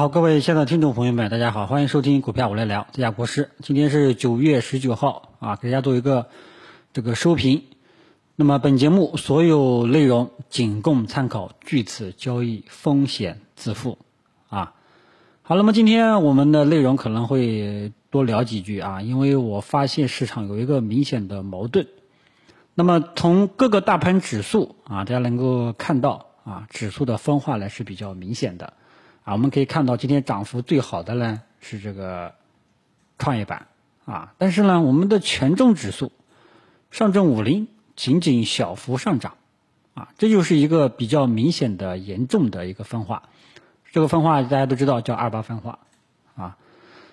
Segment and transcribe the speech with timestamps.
[0.00, 3.50] 好，各位现在听众朋友们，大家好，欢迎收听股票我来聊，这家国师。
[3.60, 6.28] 今天是九月十九号啊，给大家做一个
[6.94, 7.64] 这个收评。
[8.34, 13.98] 那么本节目所有内容仅供参考，据此交易风险自负
[14.48, 14.72] 啊。
[15.42, 21.86] 好，那么今天我们的内容可能会多聊几句啊，因为我发现市场有一个明显的矛盾。
[22.74, 28.72] 那么从各个大盘指数啊，大家能够看到啊，指数的分化呢是比较明显的。
[29.24, 32.34] 啊，我们可以看到今天涨幅最好的呢是这个
[33.18, 33.66] 创业板
[34.06, 36.10] 啊，但是呢，我们的权重指数
[36.90, 39.34] 上证五零仅仅小幅上涨
[39.94, 43.24] 啊，这就是一个比较明显的严重的一个分化。
[43.92, 45.80] 这个分化大家都知道叫二八分化
[46.34, 46.56] 啊。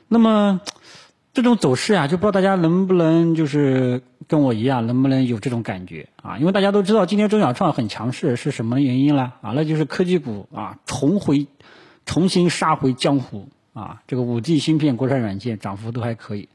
[0.08, 0.62] 那么
[1.34, 6.38] 这种走势啊，就不知道大家能不能就是跟我一样，能不能有这种感觉啊？
[6.38, 9.34] 因为大家都知道今天中小创很强势是什么原因呢？
[9.42, 11.48] 啊，那就是科技股啊重回。
[12.08, 14.02] 重新杀回江湖啊！
[14.08, 16.48] 这个五 G 芯片、国产软件涨幅都还可以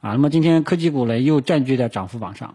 [0.00, 0.12] 啊。
[0.12, 2.54] 那么今天科技股呢又占据在涨幅榜上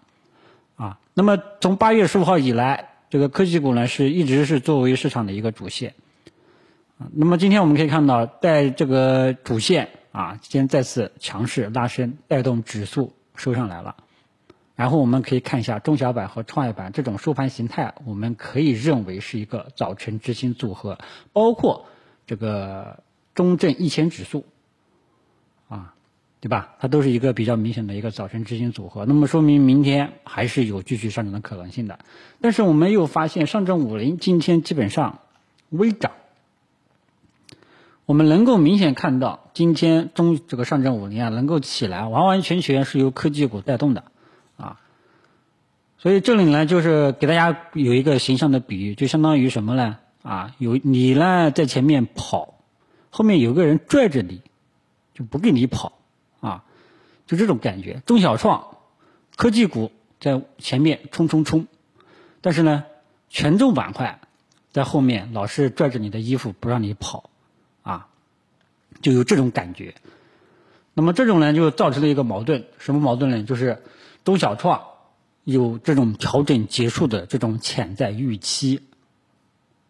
[0.78, 0.98] 啊。
[1.14, 5.94] 那么从八月十五号以来，这个科技股呢是一直是作为市场的一个主线
[6.98, 7.12] 啊。
[7.14, 13.98] 那么今天我们可以看到，在这个主线啊，今天再次强势拉升，带动指数收上来了。
[14.76, 20.98] 然后我们可以看一下中小板和创业板这种收盘形态，我们可以认为是一个早晨之星组合，
[21.34, 21.86] 包括。
[22.28, 24.46] 这个中证一千指数，
[25.68, 25.94] 啊，
[26.40, 26.76] 对吧？
[26.80, 32.00] 它都是一个比较明显的一个早晨执行组合，那么说明明天还是有继续上涨的可能性的。
[32.42, 35.20] 但是我们又发现上证五零今天基本上
[35.70, 36.12] 微涨，
[38.06, 44.04] 我们能够明显看到今天中这个上证五零啊能够起来，完完全全是由科技股带动的，
[44.58, 44.80] 啊，
[45.98, 49.98] 所以这里呢就是给大家有一个形象的比喻，就相当于什么呢？
[50.26, 52.56] 啊，有你呢在前面跑，
[53.12, 54.42] 后面有个人拽着你，
[55.14, 55.94] 就不给你跑，
[56.40, 56.64] 啊，
[57.28, 58.02] 就这种感觉。
[58.08, 58.78] 中小创、
[59.36, 61.68] 科技股在前面冲冲冲，
[62.42, 62.86] 但是呢，
[63.30, 64.20] 权重板块
[64.72, 67.30] 在后面老是拽着你的衣服不让你跑，
[67.84, 68.08] 啊，
[69.04, 69.94] 就有这种感觉。
[70.96, 73.44] 那么这种呢，就造成了一个矛盾，什么矛盾呢？
[73.44, 73.84] 就是
[74.24, 74.82] 中小创
[75.44, 78.82] 有这种调整结束的这种潜在预期。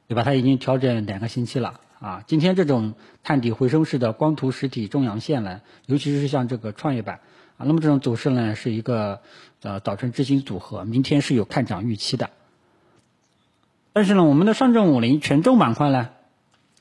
[0.08, 0.24] 对吧？
[0.24, 2.24] 它已经调整两个星期了啊！
[2.28, 2.94] 今天这种
[3.24, 7.22] 探底回升式的光图实体中阳线呢，尤其是像这个创业板
[7.58, 9.22] 啊，那么这种走势呢是一个
[9.64, 12.30] 呃早晨执行组合，明天是有看涨预期的。
[13.94, 16.10] 但是呢，我们的上证五零权重板块呢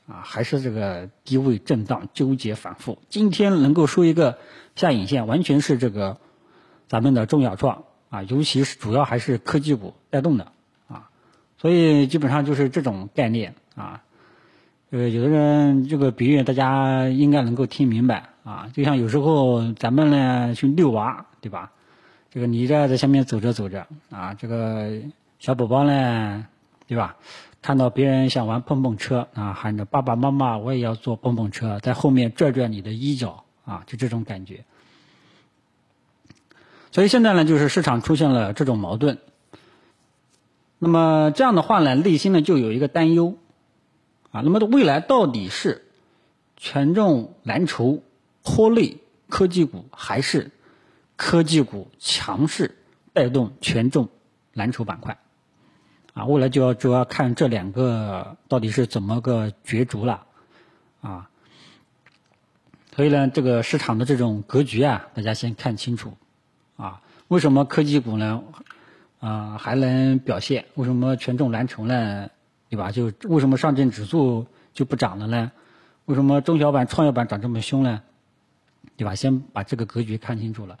[0.05, 4.37] 啊还是这个低位震荡纠结反复，今天能够收一个
[4.75, 6.17] 下影线，完全是这个
[6.87, 10.51] 咱们的中小创啊，尤其是主要还是科技股带动的。
[11.65, 14.03] 所以基本上就是这种概念啊，
[14.91, 21.71] 呃，有的人这个比喻大家应该能够听明白啊，就像有时候咱们呢去遛娃，对吧？
[22.29, 24.91] 这个你这在下面走着走着啊，这个
[25.39, 26.45] 小宝宝呢，
[26.85, 27.15] 对吧？
[27.63, 34.63] 看到别人想玩碰碰车啊，喊着爸爸妈妈，我也要坐碰碰车，在后面拽拽你的衣角啊，就这种感觉。
[36.91, 39.17] 所以现在呢，就是市场出现了这种矛盾。
[40.77, 43.37] 那么这样的话呢，内心呢就有一个担忧，
[44.31, 45.87] 啊，那么未来到底是
[46.57, 48.03] 权重蓝筹
[48.43, 48.97] 拖累
[49.29, 50.51] 科技股，还是
[51.15, 52.77] 科技股强势
[53.13, 54.09] 带动权重
[54.53, 55.17] 蓝筹板块？
[56.13, 60.25] 啊，未来就要主要看这两个到底是怎么个角逐了，
[61.01, 61.29] 啊，
[62.95, 66.13] 所以呢，这个市场的这种格局啊，大家先看清楚，
[66.77, 68.43] 啊，为什么科技股呢？
[69.25, 70.65] 啊，还能表现？
[70.75, 72.29] 为什么权重蓝筹呢？
[72.69, 72.91] 对吧？
[72.91, 75.51] 就为什么上证指数就不涨了呢？
[76.05, 78.03] 为什么中小板、创业板涨这么凶呢？
[78.97, 79.15] 对吧？
[79.15, 80.77] 先把这个格局看清楚了。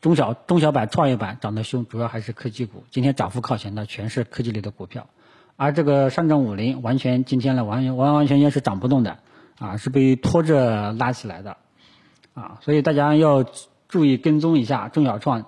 [0.00, 2.84] 中小中小板、创业板涨得凶，主要还是科技股。
[2.92, 5.08] 今天涨幅靠前的全是科技类的股票，
[5.56, 9.18] 而这个上证五零完全今天呢完完完全全是涨不动的，
[9.58, 11.56] 啊，是被拖着拉起来的，
[12.34, 13.44] 啊，所以大家要
[13.88, 15.44] 注意跟踪一下中小创。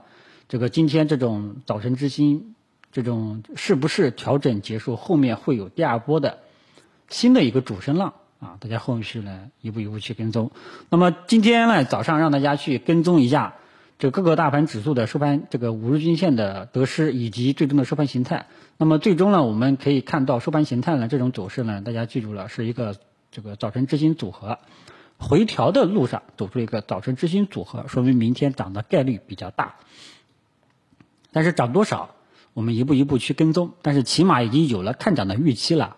[0.53, 2.55] 这个今天这种早晨之星，
[2.93, 4.97] 这种是不是调整结束？
[4.97, 6.41] 后面会有第二波的
[7.09, 8.59] 新的一个主升浪啊！
[8.61, 10.51] 大家后续呢一步一步去跟踪。
[10.91, 13.55] 那么今天呢早上让大家去跟踪一下
[13.99, 18.45] 这各个大盘指数的收盘，这个五日均线的得失以及最终的收盘形态。
[18.77, 22.97] 那么最终呢，我们可以看到收盘形态呢这种走势呢，大家记住了是一个
[23.31, 24.59] 这个早晨之星组合
[25.17, 29.77] 回调的路上走出一个早晨之星组合，说明明天涨的概率比较大。
[31.33, 32.15] 但是涨多少，
[32.53, 33.73] 我们一步一步去跟踪。
[33.83, 35.97] 但是起码已经有了看涨的预期了，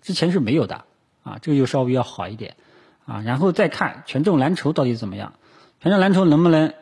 [0.00, 0.84] 之前是没有的
[1.22, 2.56] 啊，这个就稍微要好一点
[3.04, 5.34] 啊，然后再看权重蓝筹到底怎么样，
[5.80, 6.72] 权重蓝筹能不能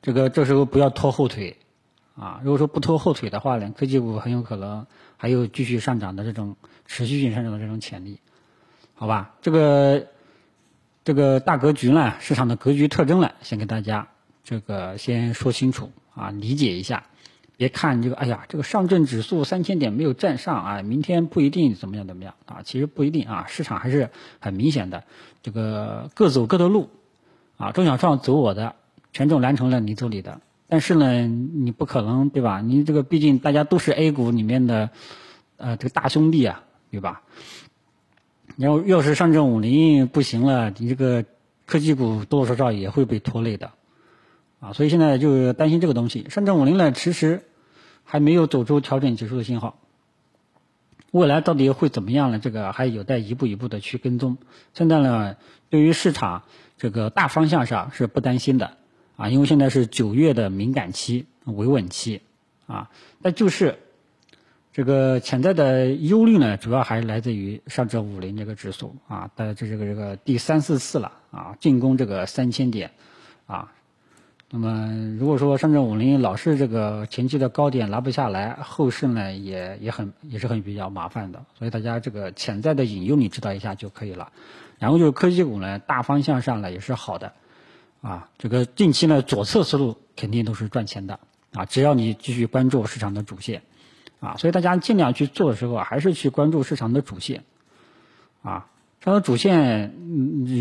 [0.00, 1.58] 这个这时候不要拖后腿
[2.16, 2.40] 啊？
[2.42, 4.86] 如果说不拖后腿的话呢，科技股很有可能
[5.16, 6.56] 还有继续上涨的这种
[6.86, 8.20] 持续性上涨的这种潜力，
[8.94, 9.34] 好吧？
[9.42, 10.06] 这个
[11.04, 14.08] 这个大格局呢，市场的格局特征呢，先给大家
[14.42, 17.04] 这个先说清楚啊，理解一下。
[17.64, 25.04] 别看这个，哎呀，这个上证指数三千点没有站上啊，明天不一定怎么样怎么样啊，其实不一定啊，市场还是很明显的，
[25.42, 26.90] 这个各走各的路，
[27.56, 28.74] 啊，中小创走我的，
[29.14, 32.60] 权重蓝筹呢你走你的，但是呢，你不可能对吧？
[32.60, 34.90] 你这个毕竟大家都是 A 股里面的，
[35.56, 37.22] 呃，这个大兄弟啊，对吧？
[38.58, 41.24] 要要是上证五零不行了，你这个
[41.64, 43.70] 科技股多多少少也会被拖累的。
[44.60, 46.26] 啊，所以现在就担心这个东西。
[46.30, 47.42] 上证五零呢，其实
[48.04, 49.76] 还没有走出调整结束的信号。
[51.10, 52.40] 未来到底会怎么样呢？
[52.40, 54.36] 这个还有待一步一步的去跟踪。
[54.72, 55.36] 现在呢，
[55.70, 56.42] 对于市场
[56.76, 58.76] 这个大方向上是不担心的
[59.16, 62.20] 啊，因为现在是九月的敏感期、维稳期
[62.66, 62.90] 啊。
[63.20, 63.78] 那就是
[64.72, 72.90] 这个潜在的忧虑呢，主要还是来自于上证五零这个指数啊，大概这这个这个第三四次了啊，进攻这个三千点
[73.46, 73.72] 啊。
[74.50, 81.44] 那么，如果说上证五零老是这个前期的高点拿不下来，后市呢也也很也是很比较麻烦的。
[81.58, 84.30] 所以大家这个潜在的引诱你知道一下就可以了。
[84.78, 87.32] 然后就是科技股呢，大方向上呢也是好的，
[88.00, 91.18] 啊，这个近期呢左侧思路肯定都是赚钱的
[91.52, 93.62] 啊，只要你继续关注市场的主线，
[94.20, 97.42] 啊，所以大家尽量去做的时候还是去关注市场的主线，
[98.42, 98.66] 啊，
[99.00, 99.94] 市场主线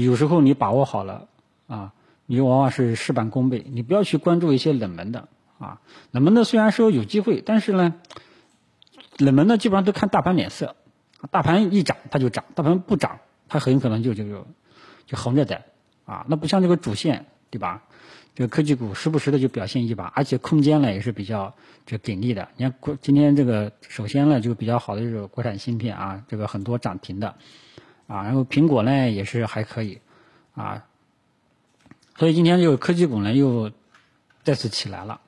[0.04, 1.28] 有时候你把握好了
[1.68, 1.94] 啊。
[2.26, 5.28] 你往往是事半功倍，你不要去关注一些冷门的
[5.60, 5.82] 啊，
[6.12, 7.96] 冷门的虽然说有机会，但是呢，
[9.18, 10.76] 冷门的基本上都看大盘脸色，
[11.32, 14.48] 大盘一涨它就涨，大盘不涨它很有可能就就就
[15.06, 15.66] 就横着在
[16.06, 17.84] 啊，那不像这个主线对吧？
[18.36, 21.54] 这个科技股时不时的就表现一把，而且空间呢也是比较
[21.86, 22.48] 这给力的。
[22.58, 27.36] 你看国今天这个首先呢就比较好的就是国产芯片啊，这个很多涨停的
[28.08, 30.00] 啊，然后苹果呢也是还可以
[30.56, 30.84] 啊。
[32.16, 33.72] 所以今天这个科技股呢又
[34.44, 35.22] 再次起来了，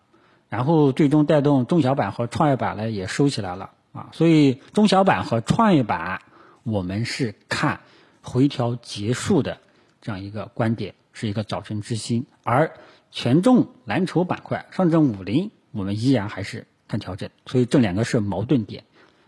[0.49, 4.09] 然后最终带动中小板和创业板呢也收起来了啊。
[4.13, 6.21] 所以中小板和创业板
[6.63, 7.81] 我们是看
[8.21, 9.57] 回调结束的
[10.01, 12.25] 这样一个观点，是一个早晨之星。
[12.43, 12.71] 而
[13.11, 18.83] 权重蓝筹板块上证五零我们依然还是看调整，所以这两个是矛盾点，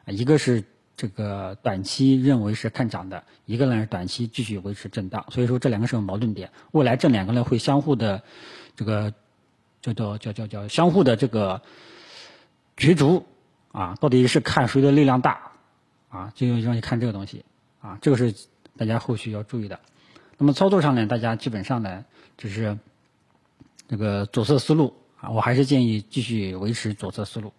[0.06, 0.63] 一个是。
[0.98, 6.52] 这个短期认为是看涨的，一个呢是短期继续维持震荡，所以说这两个是有矛盾点。
[6.72, 8.24] 未来这两个呢会相互的，
[8.76, 9.14] 这个
[9.80, 11.62] 叫叫叫叫叫相互的这个
[12.76, 13.28] 角逐
[13.72, 15.52] 啊，到底是看谁的力量大
[16.10, 16.34] 啊？
[16.34, 17.46] 就让你看这个东西
[17.80, 18.34] 啊，这个是
[18.76, 19.80] 大家后续要注意的。
[20.40, 22.06] 那么操作上呢，大家基本上呢
[22.40, 22.80] 就是
[23.88, 27.54] 这个左侧思路啊，我还是建议继续维持左侧思路。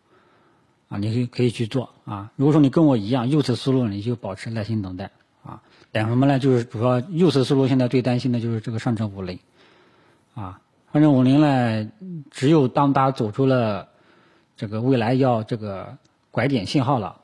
[0.89, 2.33] 啊，你可以可以去做啊。
[2.37, 5.11] 如果说你跟我一样右侧思路，你就保持耐心等待
[5.43, 5.63] 啊。
[5.93, 6.39] 等什么呢？
[6.39, 9.39] 就是主要右侧思路现在最担心的就是这个上证五零
[10.35, 10.61] 啊。
[10.93, 11.91] 上证五零呢，
[12.31, 13.89] 只有当它走出了
[14.57, 15.99] 这个未来要这个
[16.31, 17.21] 拐点信号了，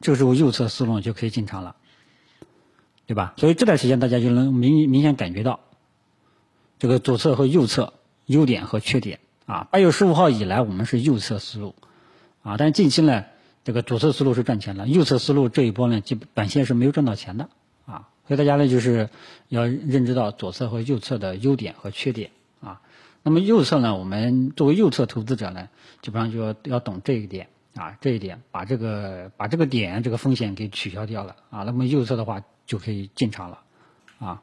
[0.00, 1.76] 这个时候右侧思路就可以进场了，
[3.06, 3.32] 对吧？
[3.38, 5.60] 所以这段时间大家就能明明显感觉到
[6.78, 7.94] 这个左侧和右侧
[8.26, 9.20] 优点和缺点。
[9.46, 11.76] 啊，八月十五号以来，我们是右侧思路，
[12.46, 13.24] 啊，但是近期呢，
[13.64, 17.48] 这个左侧思路是赚钱的，右侧思路这一波呢，基本短线是没有赚到钱的，
[17.86, 19.10] 啊，所以大家呢就是
[19.48, 22.80] 要认知到左侧和右侧的优点和缺点，啊，
[23.24, 25.68] 那么右侧呢，我们作为右侧投资者呢，
[26.02, 33.58] 基本上就要要懂这一点，啊，这一点把这个把这个点这个风险给取消掉了，啊，那么右侧的话就可以进场了，
[34.20, 34.42] 啊，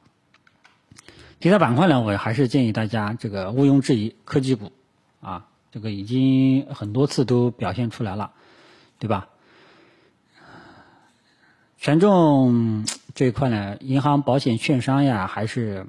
[1.40, 4.74] 其他板块呢，我还是建议大家这个毋庸置疑，科技股。
[5.22, 8.32] 啊，这个已经很多次都表现出来了，
[9.00, 9.28] 对吧？
[11.80, 15.88] 权重这一块呢，银行、保险、券商呀，还是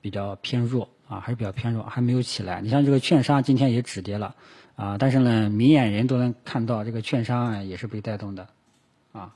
[0.00, 2.60] 比较偏弱啊，还是比较偏弱，还没有起来。
[2.60, 4.36] 你像这个券商今天也止跌了
[4.76, 8.46] 啊，但是呢，明眼人都能看到这个券商啊也是被带动的
[9.10, 9.34] 啊。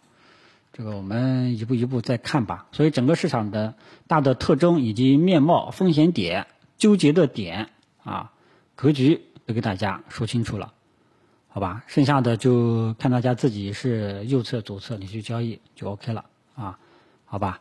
[0.73, 2.69] 这个我们一步一步再看吧。
[2.71, 3.75] 所以整个市场的
[4.07, 6.47] 大的特征以及面貌、风险点、
[6.79, 7.71] 纠结的点
[8.05, 8.31] 啊、
[8.77, 9.23] 格局。
[9.51, 10.73] 都给大家说清楚了，
[11.49, 11.83] 好吧？
[11.89, 16.79] 剩下的就看大家自己是右侧、左侧，你去交易就 OK 了啊，
[17.25, 17.61] 好吧？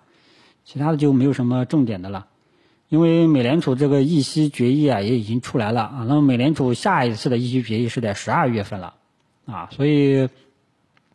[0.64, 2.28] 其他的就没有什么重点的了，
[2.90, 8.94] 因为美联储这个议息决议啊也已经出来了啊，那么美联储下一次的议息决议是在十二月份了
[9.48, 10.30] 啊，所以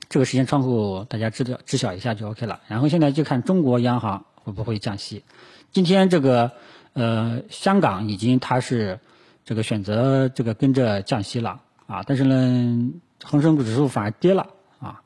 [0.09, 2.63] 这个时间窗口大家知道知晓一下就 OK 了。
[2.67, 5.23] 然后现在就看中国央行会不会降息。
[5.71, 6.51] 今天这个
[6.95, 8.99] 呃，香港已经它是
[9.45, 14.47] 这个选择这个跟着降息了啊，但是呢，恒生指数反而跌了
[14.81, 15.03] 啊。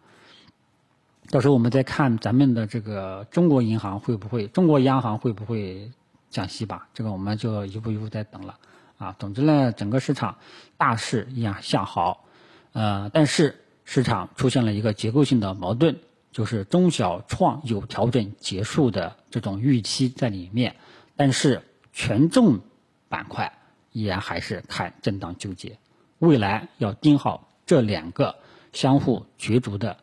[1.31, 5.91] 到时候我们再看咱们的这个中国银行会不会，中国央行会不会
[6.31, 6.89] 降息吧？
[6.95, 8.57] 这个我们就一步一步在等了
[8.97, 9.17] 啊。
[9.19, 10.37] 总之呢，整个市场
[10.77, 12.25] 大势一样向好，
[12.73, 15.99] 呃，但是市场出现了一个结构性的矛盾。
[16.31, 20.77] 就是中小创有调整结束的这种预期在里面，
[21.17, 22.61] 但是权重
[23.09, 23.58] 板块
[23.93, 25.79] 依然还是看震荡纠结，
[26.19, 28.37] 未来要盯好这两个
[28.73, 29.97] 相互角逐的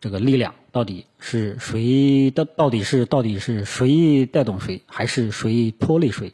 [0.00, 2.44] 这个力量到底是谁的？
[2.44, 6.32] 到底是到底是谁带动谁，还是谁拖累谁？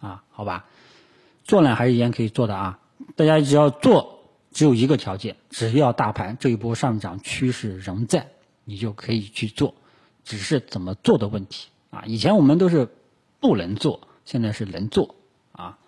[0.00, 0.66] 啊，好吧，
[1.44, 2.78] 做呢还是依然可以做的啊，
[3.16, 8.28] 大家只要做，只有一个条件，只要大盘这一波上涨趋势仍在。
[8.64, 9.74] 你就可以去做，
[10.22, 12.04] 只是怎么做的问题啊！
[12.06, 12.88] 以前我们都是
[13.40, 15.16] 不能做，现在是能做
[15.50, 15.80] 啊，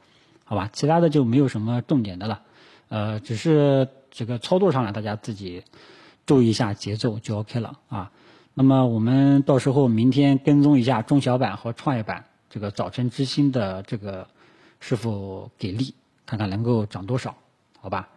[0.44, 0.70] 好吧？
[0.72, 2.42] 其他的就没有什么重点的了，
[2.88, 5.64] 呃，只是这个操作上来大家自己
[6.26, 8.12] 注意一下节奏就 OK 了啊。
[8.54, 14.28] 那么我们到时候明天跟踪一下中小板和创业板这个早晨之星的这个
[14.80, 15.94] 是否给力，
[16.26, 17.36] 看看能够涨多少，
[17.80, 18.08] 好吧？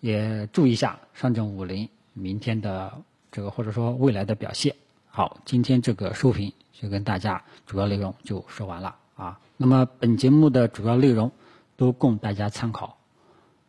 [0.00, 2.92] 也注意一下上证五零明天的。
[3.30, 4.74] 这个或者说未来的表现，
[5.06, 9.38] 好，今天这个收评就跟大家主要内容就说完了啊。
[9.58, 11.30] 那么本节目的主要内容
[11.78, 12.98] 都供大家参考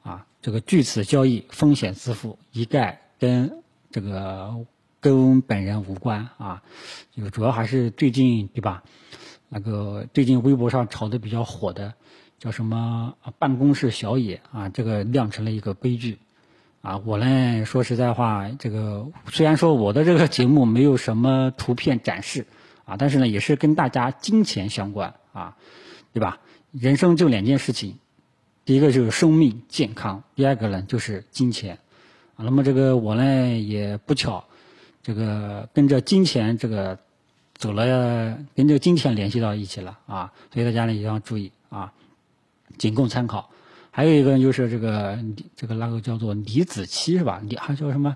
[0.04, 0.26] 啊。
[0.42, 4.66] 这个据此交易风险自负，一概跟这个
[5.00, 6.62] 跟本人无关啊。
[7.16, 8.84] 这个主要还是最近对吧？
[9.48, 11.94] 那个最近微博上炒的比较火的
[12.38, 16.20] 叫什么办公室小野啊，这个酿成了一个悲剧。
[16.82, 22.48] 啊，我呢说实在话，这个虽然说我的这个节目没有什么图片展示，
[22.86, 25.58] 啊，但是呢也是跟大家金钱相关啊，
[26.14, 26.40] 对吧？
[26.72, 27.98] 人生就两件事情，
[28.64, 31.80] 第一个就是生命健康，第二个呢就是金钱，
[32.36, 34.44] 啊，那么这个我呢也不巧，
[35.02, 37.00] 这个跟着金钱这个
[37.56, 41.92] 走了，跟这个金钱联系到一起了啊，所以大家呢一定要注意啊，
[42.78, 43.50] 仅供参考。
[43.92, 45.18] 还有一个就是这个
[45.56, 47.42] 这个那个叫做李子柒是吧？
[47.44, 48.16] 李还叫什么？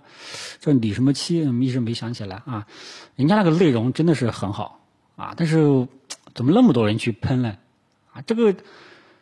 [0.59, 1.61] 叫李什么柒？
[1.61, 2.67] 一时没想起来啊。
[3.15, 4.79] 人家那个内容真的是很好
[5.15, 5.87] 啊，但是
[6.35, 7.57] 怎么那么多人去喷呢？
[8.13, 8.55] 啊，这个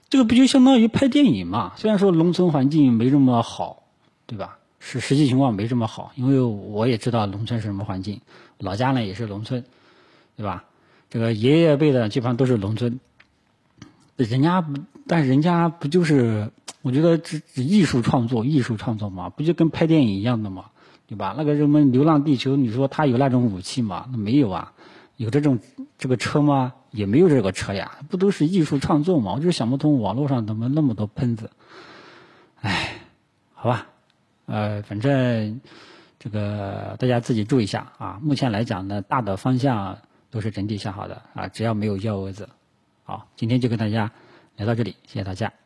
[0.09, 1.73] 这个不就相当于拍电影嘛？
[1.77, 3.83] 虽然说农村环境没这么好，
[4.25, 4.57] 对吧？
[4.79, 8.21] 是实际情况没这么好，因为我也知道农村是什么环境，
[8.59, 9.63] 老家呢也是农村，
[10.35, 10.65] 对吧？
[11.09, 12.99] 这个爷爷辈的基本上都是农村，
[14.17, 14.65] 人家。
[15.07, 16.51] 但人家不就是，
[16.83, 20.65] 我觉得这艺术创作，艺术创作嘛，不就跟拍电影一样的嘛，
[21.07, 21.33] 对吧？
[21.35, 24.07] 那个什么《流浪地球》，你说他有那种武器吗？
[24.15, 24.71] 没有啊，
[25.17, 25.59] 有这种
[25.97, 26.73] 这个车吗？
[26.91, 29.33] 也没有这个车呀，不都是艺术创作吗？
[29.33, 31.49] 我就想不通网络上怎么那么多喷子，
[32.61, 32.95] 唉，
[33.53, 33.87] 好吧，
[34.45, 35.59] 呃，反正
[36.19, 38.19] 这个大家自己注意一下啊。
[38.21, 39.97] 目前来讲呢，大的方向
[40.29, 42.49] 都是整体向好的啊，只要没有幺蛾子。
[43.03, 44.11] 好，今天就跟大家。
[44.57, 45.60] 聊到这里，谢谢大家。